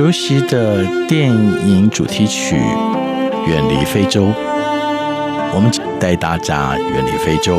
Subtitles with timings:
[0.00, 2.56] 熟悉的电影主题曲
[3.46, 4.28] 《远离非洲》，
[5.54, 7.58] 我们带大家远离非洲，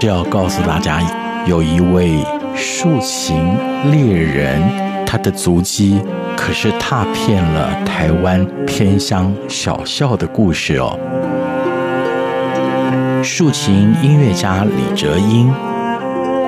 [0.00, 1.02] 就要告诉大家，
[1.46, 3.54] 有一位竖琴
[3.90, 4.62] 猎人，
[5.04, 6.00] 他的足迹
[6.38, 10.98] 可是踏遍了台湾偏乡小校的故事哦。
[13.22, 15.52] 竖琴音乐家李哲英，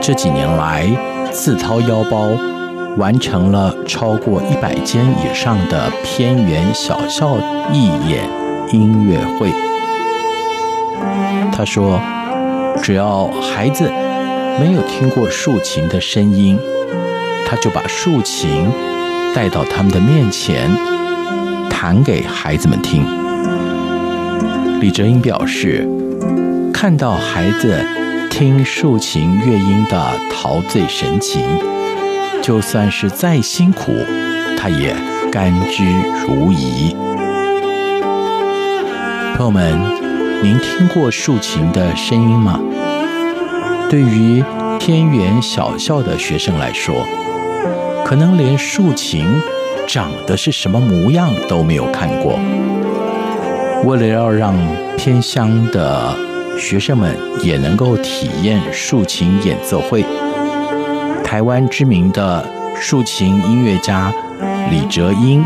[0.00, 0.88] 这几年来
[1.30, 2.53] 自掏腰包。
[2.96, 7.36] 完成了超过一百间以上的偏远小校
[7.72, 8.28] 义演
[8.72, 9.50] 音乐会。
[11.52, 12.00] 他说
[12.82, 13.90] ：“只要孩子
[14.60, 16.58] 没有听过竖琴的声音，
[17.46, 18.68] 他就把竖琴
[19.34, 20.70] 带到他们的面前，
[21.70, 23.04] 弹给孩子们听。”
[24.80, 25.88] 李哲英表示
[26.72, 27.84] ：“看到孩子
[28.30, 31.42] 听竖琴乐音的陶醉神情。”
[32.44, 33.90] 就算是再辛苦，
[34.58, 34.94] 他也
[35.32, 35.82] 甘之
[36.26, 36.94] 如饴。
[39.34, 39.80] 朋友们，
[40.42, 42.60] 您听过竖琴的声音吗？
[43.88, 44.44] 对于
[44.78, 47.06] 偏远小校的学生来说，
[48.04, 49.26] 可能连竖琴
[49.88, 52.38] 长得是什么模样都没有看过。
[53.86, 54.54] 为了要让
[54.98, 56.14] 偏乡的
[56.58, 60.04] 学生们也能够体验竖琴演奏会。
[61.34, 64.14] 台湾知名的竖琴音乐家
[64.70, 65.44] 李哲英，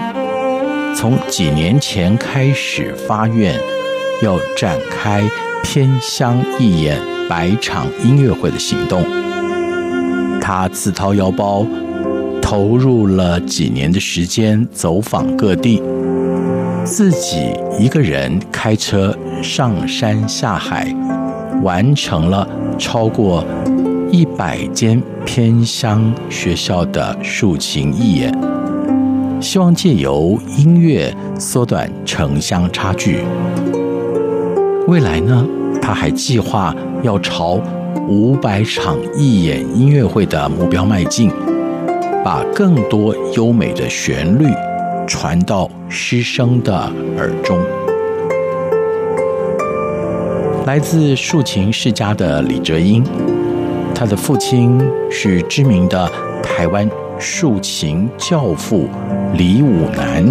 [0.94, 3.59] 从几年前开始发愿，
[4.22, 5.22] 要展开
[5.65, 9.03] 偏乡义演百场音乐会的行动。
[10.38, 11.66] 他自掏腰包，
[12.43, 15.82] 投入了几年的时间，走访各地，
[16.84, 20.94] 自己一个人开车上山下海，
[21.62, 22.47] 完成了
[22.78, 23.43] 超过
[24.11, 28.35] 一百间偏乡学校的竖琴义演，
[29.41, 33.19] 希望借由音乐缩短城乡差距。
[34.87, 35.47] 未来呢，
[35.83, 37.61] 他还计划要朝
[38.09, 41.31] 五百场义演音乐会的目标迈进，
[42.25, 44.47] 把更多优美的旋律
[45.07, 46.75] 传到师生的
[47.19, 47.59] 耳中。
[50.65, 53.05] 来自竖琴世家的李哲英。
[53.98, 56.09] 他的父亲是知名的
[56.41, 56.88] 台湾
[57.19, 58.88] 竖琴教父
[59.34, 60.25] 李武南，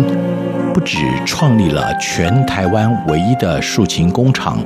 [0.74, 4.58] 不止创立了全台湾唯一的竖琴工厂，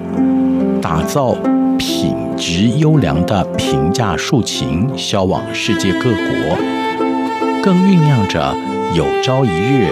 [0.80, 1.34] 打造
[1.80, 6.56] 品质优良的平价竖琴销往世界各国，
[7.64, 8.56] 更酝酿着
[8.94, 9.88] 有朝一日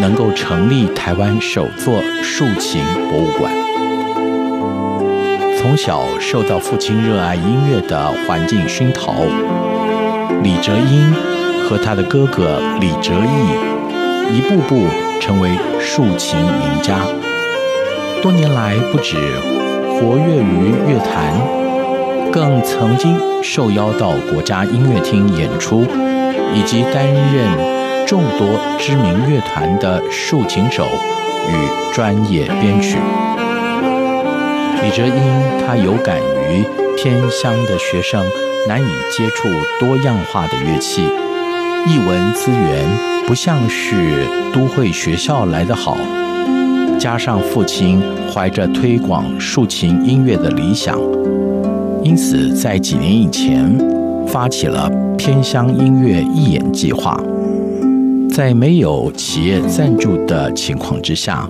[0.00, 2.80] 能够成立台湾首座竖琴
[3.10, 3.52] 博物馆。
[5.58, 9.14] 从小受到父亲热爱音乐的环境熏陶，
[10.42, 11.12] 李哲英
[11.64, 14.86] 和他的哥哥李哲义一步步
[15.20, 15.50] 成为
[15.80, 16.98] 竖琴名家。
[18.22, 19.16] 多年来，不止
[19.94, 21.40] 活跃于乐坛，
[22.30, 25.84] 更曾经受邀到国家音乐厅演出，
[26.54, 28.46] 以及担任众多
[28.78, 30.84] 知名乐团的竖琴手
[31.48, 32.98] 与专业编曲。
[34.82, 35.12] 李哲英，
[35.66, 36.64] 他有感于
[36.96, 38.24] 偏乡的学生
[38.68, 39.48] 难以接触
[39.80, 41.02] 多样化的乐器，
[41.86, 42.88] 艺文资源
[43.26, 45.96] 不像是都会学校来得好，
[46.98, 48.00] 加上父亲
[48.32, 50.98] 怀着推广竖琴音乐的理想，
[52.02, 53.76] 因此在几年以前
[54.28, 57.20] 发起了偏乡音乐义演计划，
[58.30, 61.48] 在没有企业赞助的情况之下。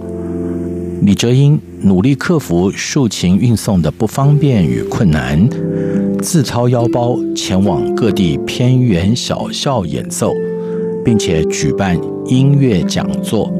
[1.02, 5.48] 李哲英努力克服竖琴运送的不方便与困难，
[6.20, 10.32] 自掏腰包前往各地偏远小校演奏，
[11.04, 13.52] 并且举办音乐讲座，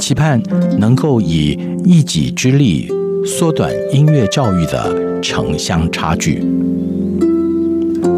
[0.00, 0.42] 期盼
[0.78, 2.88] 能够以一己之力
[3.24, 6.42] 缩短音乐教育的城乡差距。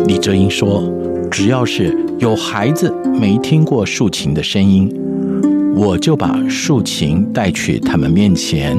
[0.07, 0.91] 李哲英说
[1.31, 4.91] ：“只要是有孩子没听过竖琴的声音，
[5.81, 8.77] 我就把竖琴带去他们面前，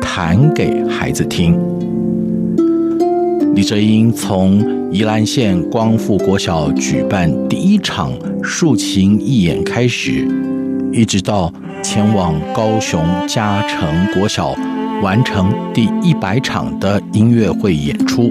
[0.00, 1.56] 弹给孩子听。”
[3.54, 8.12] 李哲英从宜兰县光复国小举办第一场
[8.42, 10.26] 竖琴义演开始，
[10.92, 11.52] 一直到
[11.84, 14.52] 前往高雄嘉诚国小
[15.04, 18.28] 完成第一百场的音乐会演出，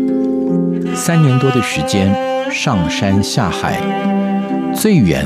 [0.94, 2.14] 三年多的时间，
[2.52, 3.80] 上山下海，
[4.76, 5.26] 最远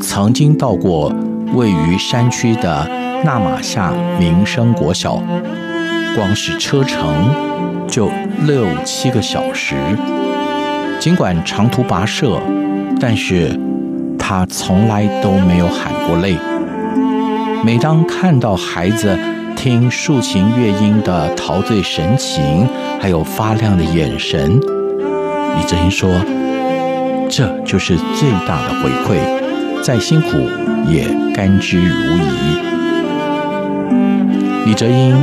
[0.00, 1.14] 曾经到过
[1.54, 2.86] 位于山区的
[3.24, 5.22] 那玛夏民生国小，
[6.14, 7.54] 光是车程。
[7.86, 8.10] 就
[8.46, 9.76] 六七个小时，
[10.98, 12.40] 尽管长途跋涉，
[12.98, 13.56] 但是
[14.18, 16.36] 他从来都没有喊过累。
[17.62, 19.16] 每当看到孩子
[19.54, 22.66] 听竖琴乐音的陶醉神情，
[23.00, 26.10] 还有发亮的眼神，李泽英说
[27.28, 29.18] ：“这就是最大的回馈，
[29.84, 30.30] 再辛苦
[30.88, 32.24] 也甘之如饴。”
[34.66, 35.14] 李哲英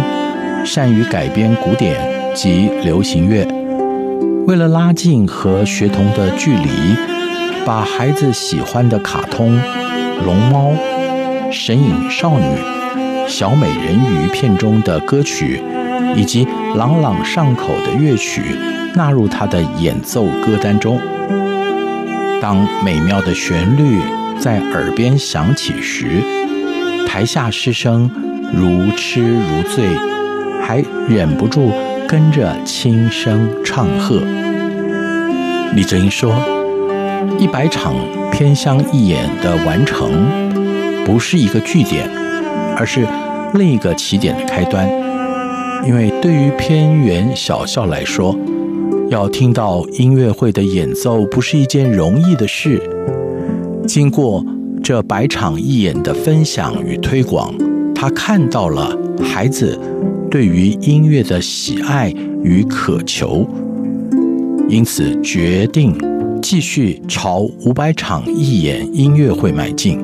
[0.64, 2.10] 善于改编古典。
[2.34, 3.46] 及流行乐，
[4.48, 6.96] 为了拉近和学童的距离，
[7.66, 9.52] 把孩子喜欢的卡通
[10.26, 10.70] 《龙猫》
[11.52, 12.46] 《神隐少女》
[13.28, 15.62] 《小美人鱼》片中的歌曲，
[16.16, 16.48] 以及
[16.78, 18.42] 朗朗上口的乐曲
[18.96, 20.98] 纳入他的演奏歌单中。
[22.42, 24.00] 当美妙的旋律
[24.42, 26.24] 在耳边响起时，
[27.08, 28.10] 台下师生
[28.52, 29.86] 如痴如醉，
[30.62, 31.72] 还忍不住。
[32.08, 34.22] 跟着轻声唱和。
[35.74, 36.36] 李泽英说
[37.40, 37.96] ：“一百场
[38.34, 40.12] 偏乡义演的完成，
[41.06, 42.10] 不是一个句点，
[42.76, 43.08] 而是
[43.54, 44.90] 另一个起点的开端。
[45.88, 48.38] 因为对于偏远小校来说，
[49.10, 52.82] 要听到音乐会的演奏，不是一件容易的事。
[53.88, 54.46] 经过
[54.84, 57.54] 这百场义演的分享与推广，
[57.94, 59.80] 他看到了孩子。”
[60.32, 62.10] 对于音乐的喜爱
[62.42, 63.46] 与渴求，
[64.70, 65.94] 因此决定
[66.42, 70.00] 继续朝五百场义演音乐会迈进，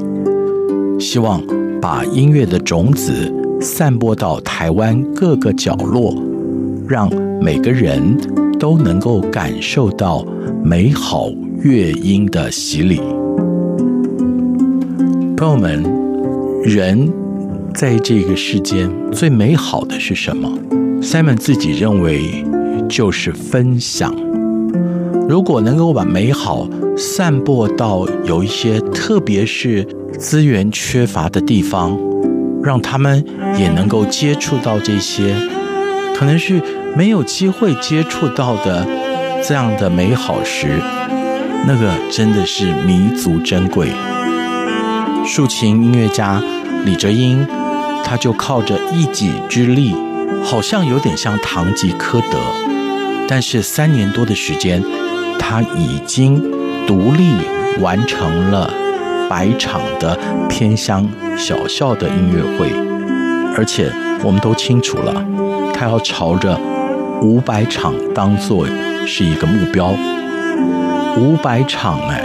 [0.99, 1.41] 希望
[1.81, 6.13] 把音乐的种子散播到台湾各个角落，
[6.85, 7.09] 让
[7.41, 8.01] 每个人
[8.59, 10.25] 都能够感受到
[10.61, 11.29] 美好
[11.63, 12.99] 乐音的洗礼。
[15.37, 15.83] 朋友们，
[16.63, 17.13] 人。
[17.75, 20.49] 在这个世间，最美好的是什么
[20.99, 22.43] ？Simon 自己认为
[22.89, 24.11] 就是分享。
[25.29, 26.67] 如果能够把美好
[26.97, 29.83] 散播到有一些，特别是
[30.17, 31.95] 资源缺乏的地方，
[32.63, 33.23] 让他们
[33.59, 35.35] 也能够接触到这些，
[36.17, 36.59] 可能是
[36.95, 38.83] 没有机会接触到的
[39.43, 40.79] 这样的美好时，
[41.67, 43.89] 那个真的是弥足珍贵。
[45.27, 46.41] 竖琴音乐家
[46.85, 47.45] 李哲英。
[48.09, 49.93] 他就靠着一己之力，
[50.41, 52.39] 好像有点像堂吉诃德，
[53.27, 54.81] 但是三年多的时间，
[55.37, 56.41] 他已经
[56.87, 57.33] 独立
[57.81, 58.71] 完成了
[59.29, 61.05] 百场的偏乡
[61.37, 62.71] 小校的音乐会，
[63.57, 63.91] 而且
[64.23, 65.21] 我们都清楚了，
[65.73, 66.57] 他要朝着
[67.21, 68.65] 五百场当做
[69.05, 69.93] 是一个目标，
[71.17, 72.23] 五百场哎，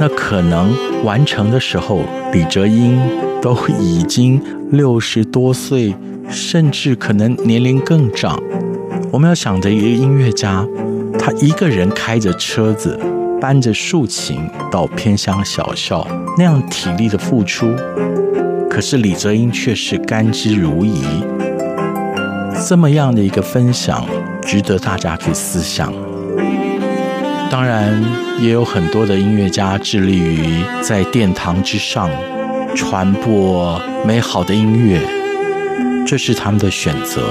[0.00, 0.72] 那可能
[1.04, 2.00] 完成的时候，
[2.32, 2.98] 李哲英
[3.40, 4.40] 都已经。
[4.70, 5.94] 六十多岁，
[6.28, 8.42] 甚至可能年龄更长。
[9.12, 10.66] 我们要想着一个音乐家，
[11.16, 12.98] 他一个人开着车子，
[13.40, 14.40] 搬着竖琴
[14.72, 16.04] 到偏乡小校，
[16.36, 17.72] 那样体力的付出。
[18.68, 21.04] 可是李哲英却是甘之如饴。
[22.66, 24.04] 这么样的一个分享，
[24.42, 25.92] 值得大家去思想。
[27.54, 28.02] 当然，
[28.40, 32.10] 也有很多的音乐家致力于在殿堂之上。
[32.74, 35.00] 传播美好的音乐，
[36.04, 37.22] 这是他们的选择。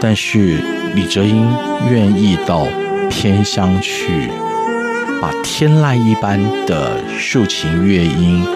[0.00, 0.62] 但是
[0.94, 1.52] 李哲英
[1.90, 2.64] 愿意到
[3.10, 4.30] 偏乡去，
[5.20, 8.46] 把天籁一般的竖琴乐音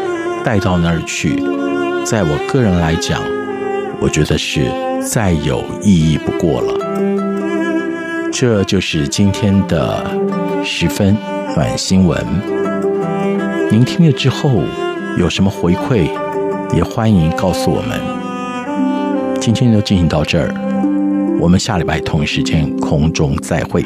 [0.44, 1.42] 带到那儿去，
[2.06, 3.20] 在我个人来讲，
[3.98, 4.70] 我觉得是
[5.02, 6.83] 再有意义不过了。
[8.36, 10.04] 这就是今天的
[10.64, 11.16] 十分
[11.54, 12.20] 暖新闻。
[13.70, 14.60] 您听了之后。
[15.16, 16.10] 有什么回馈，
[16.74, 18.00] 也欢迎告诉我们。
[19.40, 20.52] 今天就进行到这儿，
[21.38, 23.84] 我们下礼拜同一时间空中再会。